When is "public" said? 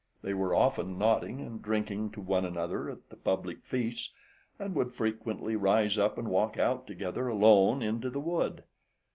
3.15-3.63